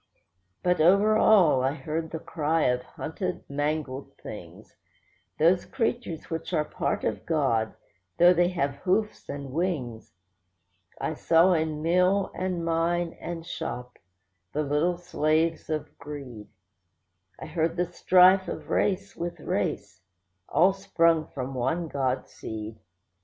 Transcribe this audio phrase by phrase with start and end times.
[0.63, 4.75] But over all I heard the cry of hunted, mangled things;
[5.37, 7.75] Those creatures which are part of God,
[8.17, 10.15] though they have hoofs and wings.
[10.99, 13.99] I saw in mill, and mine, and shop,
[14.53, 16.47] the little slaves of greed;
[17.39, 20.01] I heard the strife of race with race,
[20.49, 22.79] all sprung from one God seed.